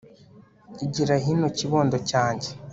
[0.85, 2.49] igira hino kibondo cyanjye